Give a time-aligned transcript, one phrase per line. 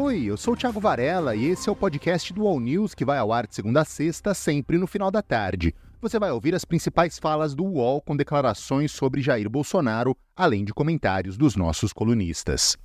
[0.00, 3.04] Oi, eu sou o Thiago Varela e esse é o podcast do All News que
[3.04, 5.74] vai ao ar de segunda a sexta, sempre no final da tarde.
[6.00, 10.72] Você vai ouvir as principais falas do UOL com declarações sobre Jair Bolsonaro, além de
[10.72, 12.78] comentários dos nossos colunistas.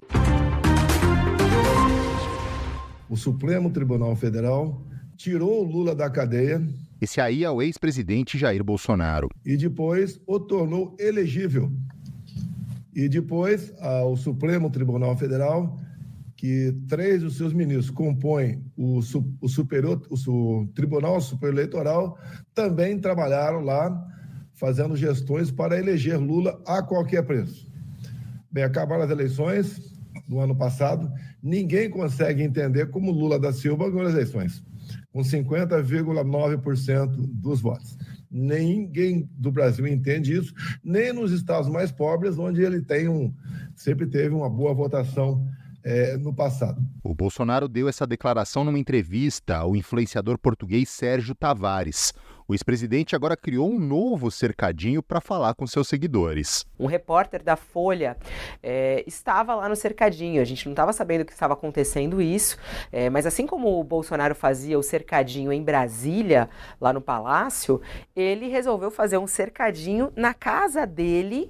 [3.07, 4.81] O Supremo Tribunal Federal
[5.15, 6.67] tirou o Lula da cadeia.
[6.99, 9.29] Esse aí é o ex-presidente Jair Bolsonaro.
[9.45, 11.71] E depois o tornou elegível.
[12.91, 13.71] E depois
[14.03, 15.79] o Supremo Tribunal Federal
[16.43, 18.99] que três dos seus ministros compõem o,
[19.39, 22.19] o, superior, o Tribunal Superior Eleitoral,
[22.53, 24.05] também trabalharam lá
[24.51, 27.65] fazendo gestões para eleger Lula a qualquer preço.
[28.51, 29.95] Bem, acabaram as eleições
[30.27, 31.09] no ano passado,
[31.41, 34.61] ninguém consegue entender como Lula da Silva ganhou as eleições,
[35.13, 37.97] com 50,9% dos votos.
[38.29, 43.33] Ninguém do Brasil entende isso, nem nos estados mais pobres, onde ele tem um,
[43.77, 45.47] sempre teve uma boa votação
[45.83, 46.81] é, no passado.
[47.03, 52.13] O Bolsonaro deu essa declaração numa entrevista ao influenciador português Sérgio Tavares.
[52.47, 56.65] O ex-presidente agora criou um novo cercadinho para falar com seus seguidores.
[56.77, 58.17] Um repórter da Folha
[58.61, 60.41] é, estava lá no cercadinho.
[60.41, 62.57] A gente não estava sabendo que estava acontecendo isso,
[62.91, 66.49] é, mas assim como o Bolsonaro fazia o cercadinho em Brasília,
[66.81, 67.81] lá no Palácio,
[68.13, 71.49] ele resolveu fazer um cercadinho na casa dele,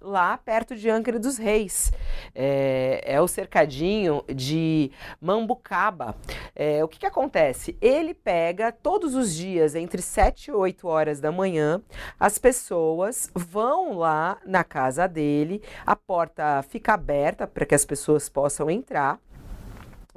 [0.00, 1.90] lá perto de Angra dos Reis.
[2.32, 6.14] É, é o cercadinho de Mambucaba.
[6.54, 7.76] É, o que, que acontece?
[7.80, 11.80] Ele pega todos os dias entre 7 7, 8 horas da manhã,
[12.20, 18.28] as pessoas vão lá na casa dele, a porta fica aberta para que as pessoas
[18.28, 19.18] possam entrar.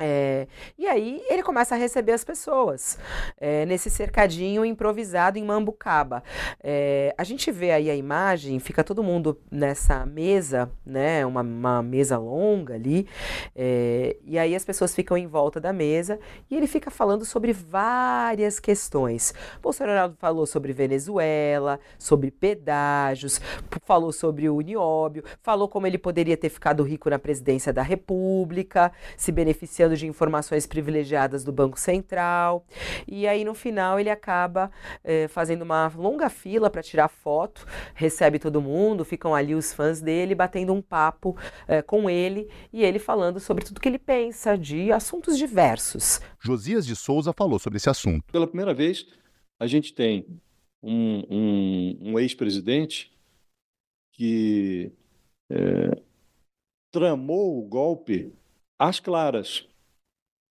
[0.04, 0.48] É,
[0.80, 2.98] e aí ele começa a receber as pessoas
[3.40, 6.24] é, nesse cercadinho improvisado em Mambucaba.
[6.64, 11.24] É, a gente vê aí a imagem, fica todo mundo nessa mesa, né?
[11.24, 13.08] Uma, uma mesa longa ali,
[13.56, 17.54] é, e aí as pessoas ficam em volta da mesa e ele fica falando sobre
[17.54, 19.36] várias questões.
[19.62, 23.40] Bolsonaro falou sobre Venezuela, sobre pedágios,
[23.84, 28.92] falou sobre o Unióbio, falou como ele poderia ter ficado rico na presidência da República,
[29.16, 32.66] se beneficiando de informações privilegiadas do Banco Central.
[33.08, 34.72] E aí, no final, ele acaba
[35.04, 40.02] é, fazendo uma longa fila para tirar foto, recebe todo mundo, ficam ali os fãs
[40.02, 41.38] dele batendo um papo
[41.68, 46.20] é, com ele e ele falando sobre tudo que ele pensa de assuntos diversos.
[46.40, 48.24] Josias de Souza falou sobre esse assunto.
[48.32, 49.06] Pela primeira vez,
[49.60, 50.26] a gente tem
[50.82, 53.12] um, um, um ex-presidente
[54.14, 54.92] que
[55.50, 56.02] é,
[56.92, 58.34] tramou o golpe
[58.78, 59.68] às claras.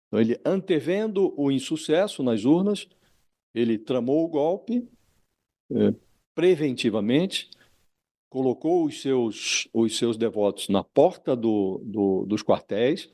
[0.06, 2.88] Então, ele, antevendo o insucesso nas urnas,
[3.54, 4.88] ele tramou o golpe
[5.72, 5.94] é,
[6.34, 7.50] preventivamente,
[8.30, 13.10] colocou os seus, os seus devotos na porta do, do, dos quartéis.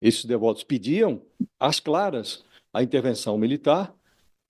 [0.00, 1.20] Esses devotos pediam,
[1.58, 3.94] às claras, a intervenção militar.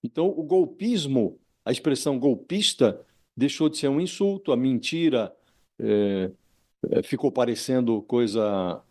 [0.03, 3.05] Então, o golpismo, a expressão golpista,
[3.35, 5.35] deixou de ser um insulto, a mentira
[5.79, 6.31] é,
[7.03, 8.81] ficou parecendo coisa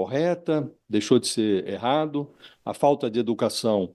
[0.00, 2.32] correta, deixou de ser errado,
[2.64, 3.94] a falta de educação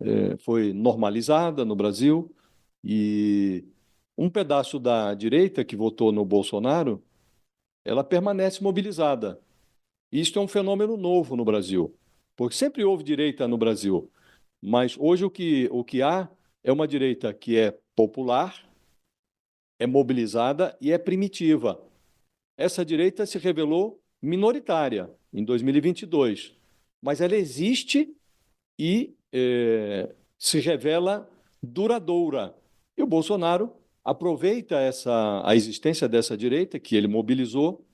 [0.00, 2.34] eh, foi normalizada no Brasil
[2.82, 3.62] e
[4.16, 7.02] um pedaço da direita que votou no Bolsonaro,
[7.84, 9.40] ela permanece mobilizada.
[10.10, 11.94] Isto é um fenômeno novo no Brasil,
[12.34, 14.10] porque sempre houve direita no Brasil,
[14.62, 16.30] mas hoje o que, o que há
[16.64, 18.66] é uma direita que é popular,
[19.78, 21.78] é mobilizada e é primitiva.
[22.56, 26.54] Essa direita se revelou minoritária em 2022,
[27.02, 28.14] mas ela existe
[28.78, 31.28] e é, se revela
[31.62, 32.54] duradoura.
[32.96, 33.72] E o Bolsonaro
[34.04, 37.84] aproveita essa, a existência dessa direita, que ele mobilizou,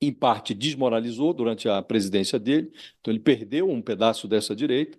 [0.00, 4.98] em parte desmoralizou durante a presidência dele, então ele perdeu um pedaço dessa direita,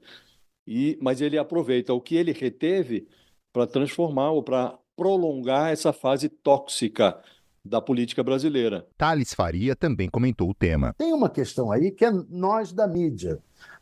[0.67, 3.07] e, mas ele aproveita o que ele reteve
[3.53, 7.21] para transformar ou para prolongar essa fase tóxica
[7.65, 8.87] da política brasileira.
[8.97, 10.93] Thales Faria também comentou o tema.
[10.97, 13.39] Tem uma questão aí que é nós da mídia.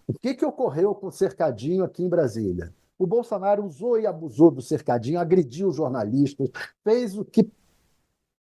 [0.07, 2.73] O que, que ocorreu com o cercadinho aqui em Brasília?
[2.97, 6.49] O Bolsonaro usou e abusou do cercadinho, agrediu os jornalistas,
[6.83, 7.51] fez o que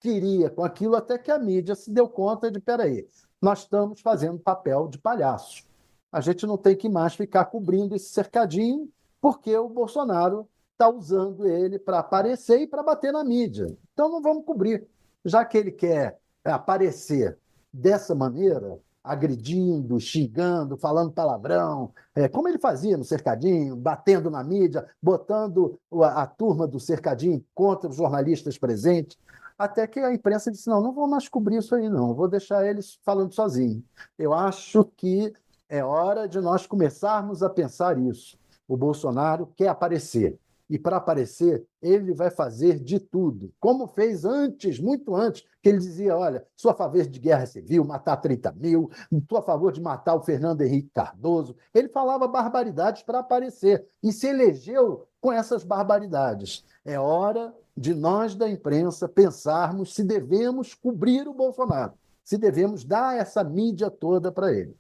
[0.00, 3.06] queria com aquilo, até que a mídia se deu conta de: peraí,
[3.40, 5.64] nós estamos fazendo papel de palhaço.
[6.10, 8.88] A gente não tem que mais ficar cobrindo esse cercadinho,
[9.20, 13.76] porque o Bolsonaro está usando ele para aparecer e para bater na mídia.
[13.92, 14.86] Então não vamos cobrir
[15.24, 17.38] já que ele quer aparecer
[17.72, 24.86] dessa maneira, agredindo, xingando, falando palavrão, é, como ele fazia no cercadinho, batendo na mídia,
[25.02, 29.16] botando a, a, turma do cercadinho contra os jornalistas presentes,
[29.58, 32.66] até que a imprensa disse: não, não vou mais cobrir isso aí, não, vou deixar
[32.66, 33.82] eles falando sozinho.
[34.18, 35.32] Eu acho que
[35.70, 38.38] É hora de nós começarmos a pensar isso.
[38.66, 40.38] O Bolsonaro quer aparecer.
[40.68, 43.50] E para aparecer, ele vai fazer de tudo.
[43.58, 47.84] Como fez antes, muito antes, que ele dizia: olha, sou a favor de guerra civil,
[47.84, 51.56] matar 30 mil, estou a favor de matar o Fernando Henrique Cardoso.
[51.72, 56.64] Ele falava barbaridades para aparecer e se elegeu com essas barbaridades.
[56.84, 61.94] É hora de nós da imprensa pensarmos se devemos cobrir o Bolsonaro,
[62.24, 64.76] se devemos dar essa mídia toda para ele.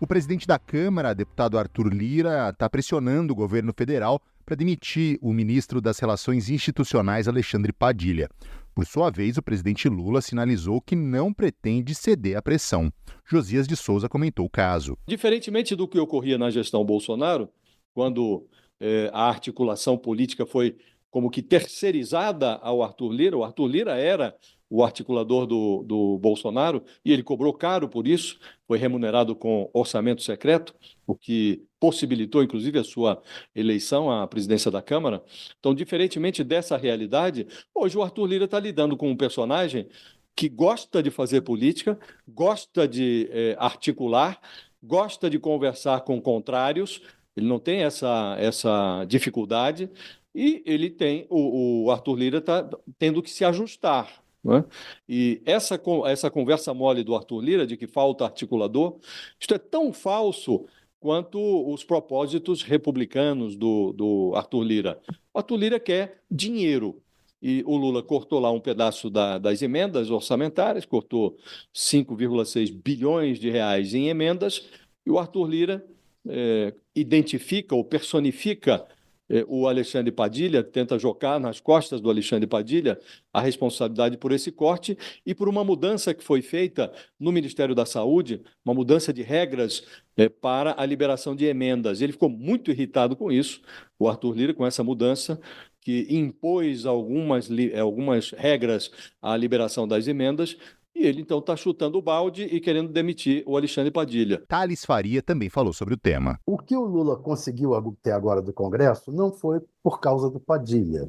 [0.00, 5.32] O presidente da Câmara, deputado Arthur Lira, está pressionando o governo federal para demitir o
[5.32, 8.28] ministro das Relações Institucionais, Alexandre Padilha.
[8.72, 12.92] Por sua vez, o presidente Lula sinalizou que não pretende ceder à pressão.
[13.28, 14.96] Josias de Souza comentou o caso.
[15.04, 17.48] Diferentemente do que ocorria na gestão Bolsonaro,
[17.92, 18.46] quando
[18.78, 20.76] eh, a articulação política foi
[21.10, 24.32] como que terceirizada ao Arthur Lira, o Arthur Lira era
[24.70, 30.22] o articulador do, do Bolsonaro, e ele cobrou caro por isso, foi remunerado com orçamento
[30.22, 30.74] secreto,
[31.06, 33.22] o que possibilitou, inclusive, a sua
[33.54, 35.22] eleição à presidência da Câmara.
[35.58, 39.88] Então, diferentemente dessa realidade, hoje o Arthur Lira está lidando com um personagem
[40.36, 44.40] que gosta de fazer política, gosta de eh, articular,
[44.82, 47.00] gosta de conversar com contrários,
[47.36, 49.90] ele não tem essa, essa dificuldade,
[50.34, 52.68] e ele tem, o, o Arthur Lira está
[52.98, 54.64] tendo que se ajustar é?
[55.08, 58.98] E essa, essa conversa mole do Arthur Lira de que falta articulador,
[59.38, 60.66] isto é tão falso
[61.00, 61.38] quanto
[61.72, 65.00] os propósitos republicanos do, do Arthur Lira.
[65.32, 67.02] O Arthur Lira quer dinheiro.
[67.40, 71.36] E o Lula cortou lá um pedaço da, das emendas orçamentárias, cortou
[71.72, 74.68] 5,6 bilhões de reais em emendas,
[75.06, 75.86] e o Arthur Lira
[76.28, 78.84] é, identifica ou personifica
[79.46, 82.98] o Alexandre Padilha, tenta jogar nas costas do Alexandre Padilha
[83.32, 87.84] a responsabilidade por esse corte e por uma mudança que foi feita no Ministério da
[87.84, 89.82] Saúde, uma mudança de regras
[90.16, 92.00] é, para a liberação de emendas.
[92.00, 93.60] Ele ficou muito irritado com isso,
[93.98, 95.40] o Arthur Lira, com essa mudança
[95.80, 97.48] que impôs algumas,
[97.80, 98.90] algumas regras
[99.22, 100.56] à liberação das emendas,
[100.98, 104.42] e ele então está chutando o balde e querendo demitir o Alexandre Padilha.
[104.48, 106.40] Thales Faria também falou sobre o tema.
[106.44, 111.08] O que o Lula conseguiu até agora do Congresso não foi por causa do Padilha.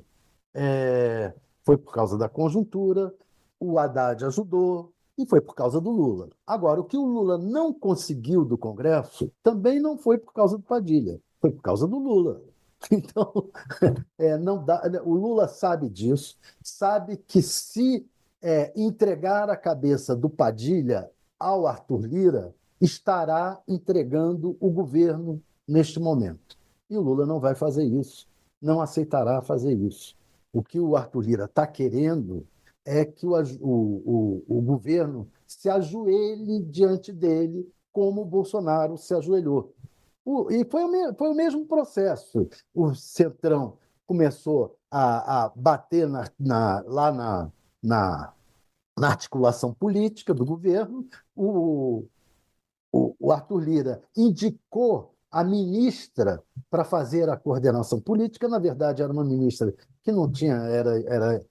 [0.54, 1.34] É...
[1.64, 3.14] Foi por causa da conjuntura,
[3.60, 6.30] o Haddad ajudou, e foi por causa do Lula.
[6.48, 10.64] Agora, o que o Lula não conseguiu do Congresso também não foi por causa do
[10.64, 12.42] Padilha, foi por causa do Lula.
[12.90, 13.50] Então,
[14.18, 18.08] é, não dá, o Lula sabe disso, sabe que se
[18.42, 21.10] é, entregar a cabeça do Padilha
[21.40, 26.58] ao Arthur Lira, estará entregando o governo neste momento.
[26.90, 28.28] E o Lula não vai fazer isso,
[28.62, 30.16] não aceitará fazer isso.
[30.52, 32.46] O que o Arthur Lira está querendo
[32.86, 39.14] é que o, o, o, o governo se ajoelhe diante dele, como o Bolsonaro se
[39.14, 39.74] ajoelhou.
[40.26, 42.48] O, e foi o, foi o mesmo processo.
[42.74, 43.78] O Centrão
[44.08, 48.34] começou a, a bater na, na, lá na, na,
[48.98, 51.08] na articulação política do governo.
[51.36, 52.06] O,
[52.92, 58.48] o, o Arthur Lira indicou a ministra para fazer a coordenação política.
[58.48, 59.74] Na verdade, era uma ministra
[60.04, 61.46] que não tinha, era, era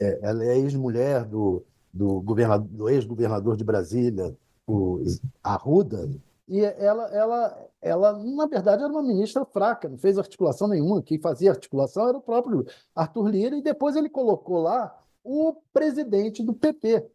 [0.00, 5.02] é, ela é ex-mulher do, do, do ex-governador de Brasília, o
[5.42, 6.08] Arruda,
[6.48, 11.02] e ela, ela, ela, na verdade, era uma ministra fraca, não fez articulação nenhuma.
[11.02, 14.97] Quem fazia articulação era o próprio Arthur Lira, e depois ele colocou lá
[15.28, 17.06] o presidente do PP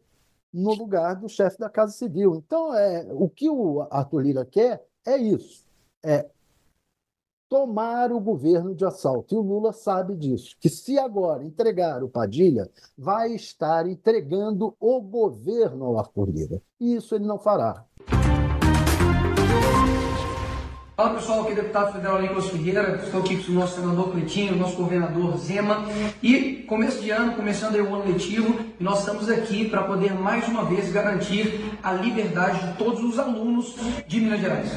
[0.52, 2.36] no lugar do chefe da Casa Civil.
[2.36, 5.66] Então, é, o que o Arthur Lira quer é isso:
[6.00, 6.30] é
[7.48, 9.34] tomar o governo de assalto.
[9.34, 15.00] E o Lula sabe disso, que se agora entregar o Padilha, vai estar entregando o
[15.00, 16.62] governo ao Arthur Lira.
[16.80, 17.84] E isso ele não fará.
[20.96, 24.12] Fala pessoal, aqui é o deputado federal Nicolas Ferreira, estou aqui com o nosso senador
[24.12, 25.84] Cleitinho, nosso governador Zema
[26.22, 30.14] e começo de ano, começando aí o ano letivo, e nós estamos aqui para poder
[30.14, 33.74] mais uma vez garantir a liberdade de todos os alunos
[34.06, 34.70] de Minas Gerais.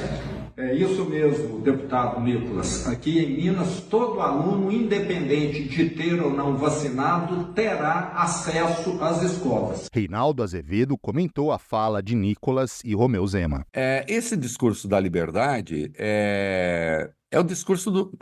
[0.60, 2.88] É isso mesmo, deputado Nicolas.
[2.88, 9.88] Aqui em Minas, todo aluno, independente de ter ou não vacinado, terá acesso às escolas.
[9.94, 13.68] Reinaldo Azevedo comentou a fala de Nicolas e Romeu Zema.
[13.72, 18.18] É, esse discurso da liberdade é, é o discurso do.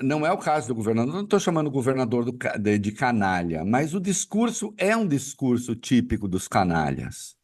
[0.00, 3.64] Não é o caso do governador, não estou chamando o governador do, de, de canalha,
[3.64, 7.34] mas o discurso é um discurso típico dos canalhas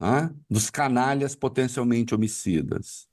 [0.00, 0.34] né?
[0.48, 3.08] dos canalhas potencialmente homicidas.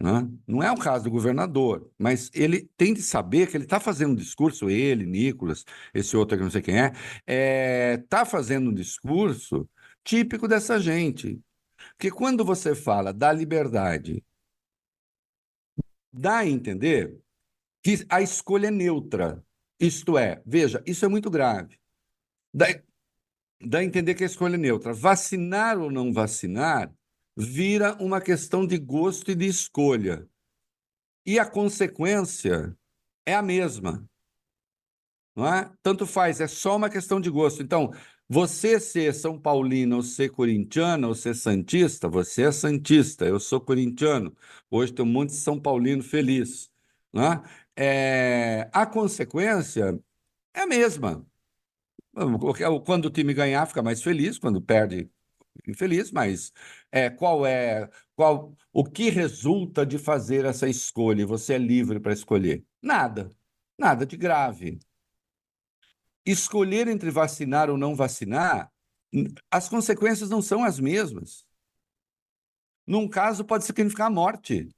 [0.00, 0.28] Né?
[0.46, 4.12] Não é o caso do governador, mas ele tem de saber que ele está fazendo
[4.12, 8.70] um discurso, ele, Nicolas, esse outro que não sei quem é, está é, tá fazendo
[8.70, 9.68] um discurso
[10.02, 11.40] típico dessa gente.
[11.96, 14.24] Porque quando você fala da liberdade,
[16.12, 17.18] dá a entender
[17.82, 19.44] que a escolha é neutra.
[19.78, 21.78] Isto é, veja, isso é muito grave.
[23.66, 24.92] Dá, a entender que a escolha é neutra.
[24.92, 26.92] Vacinar ou não vacinar
[27.36, 30.28] vira uma questão de gosto e de escolha.
[31.26, 32.76] E a consequência
[33.26, 34.08] é a mesma.
[35.34, 35.70] Não é?
[35.82, 37.62] Tanto faz, é só uma questão de gosto.
[37.62, 37.92] Então,
[38.28, 43.60] você ser São Paulino ou ser corintiano ou ser santista, você é santista, eu sou
[43.60, 44.36] corintiano.
[44.70, 46.70] Hoje tem um monte de São Paulino feliz.
[47.12, 47.42] Né?
[47.76, 49.98] É, a consequência
[50.54, 51.26] é a mesma.
[52.84, 55.10] Quando o time ganhar, fica mais feliz, quando perde,
[55.66, 56.52] infeliz, mas
[56.92, 61.26] é, qual é qual o que resulta de fazer essa escolha?
[61.26, 62.64] Você é livre para escolher?
[62.80, 63.30] Nada,
[63.78, 64.78] nada de grave
[66.24, 68.72] escolher entre vacinar ou não vacinar,
[69.50, 71.46] as consequências não são as mesmas.
[72.86, 74.68] Num caso, pode significar a morte,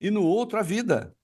[0.00, 1.15] e no outro, a vida.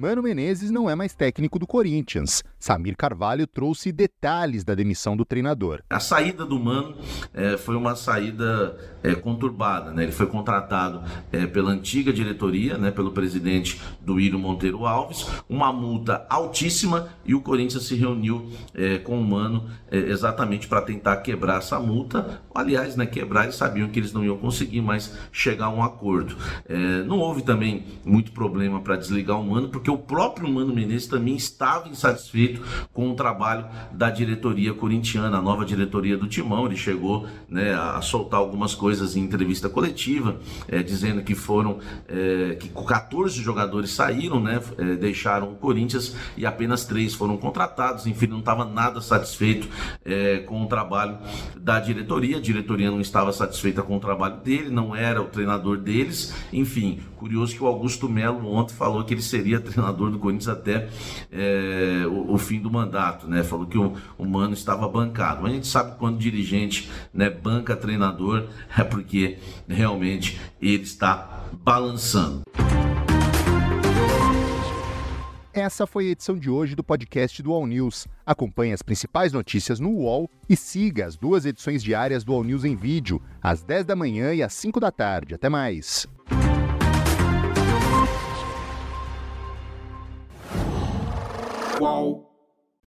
[0.00, 2.42] Mano Menezes não é mais técnico do Corinthians.
[2.58, 5.82] Samir Carvalho trouxe detalhes da demissão do treinador.
[5.90, 6.96] A saída do Mano
[7.34, 9.90] é, foi uma saída é, conturbada.
[9.90, 10.04] Né?
[10.04, 15.70] Ele foi contratado é, pela antiga diretoria, né, pelo presidente do Írio Monteiro Alves, uma
[15.70, 21.18] multa altíssima e o Corinthians se reuniu é, com o Mano é, exatamente para tentar
[21.18, 22.40] quebrar essa multa.
[22.54, 26.36] Aliás, né, quebrar, eles sabiam que eles não iam conseguir mais chegar a um acordo.
[26.66, 30.74] É, não houve também muito problema para desligar o Mano, porque porque o próprio Mano
[30.74, 36.66] Menezes também estava insatisfeito com o trabalho da diretoria corintiana, a nova diretoria do Timão.
[36.66, 40.36] Ele chegou né, a soltar algumas coisas em entrevista coletiva,
[40.68, 41.78] é, dizendo que foram
[42.08, 48.06] é, que 14 jogadores saíram, né, é, deixaram o Corinthians e apenas três foram contratados.
[48.06, 49.68] Enfim, não estava nada satisfeito
[50.04, 51.18] é, com o trabalho
[51.56, 52.36] da diretoria.
[52.36, 56.32] A diretoria não estava satisfeita com o trabalho dele, não era o treinador deles.
[56.52, 60.88] Enfim, curioso que o Augusto Melo ontem falou que ele seria treinador do Corinthians até
[61.30, 63.44] é, o, o, fim do mandato, né?
[63.44, 65.42] Falou que o, o Mano estava bancado.
[65.42, 68.46] Mas a gente sabe quando dirigente né, banca treinador
[68.76, 69.36] é porque
[69.68, 72.40] realmente ele está balançando.
[75.52, 78.06] Essa foi a edição de hoje do podcast do All News.
[78.24, 82.64] Acompanhe as principais notícias no UOL e siga as duas edições diárias do All News
[82.64, 85.34] em vídeo, às 10 da manhã e às 5 da tarde.
[85.34, 86.06] Até mais.
[91.80, 92.29] Qual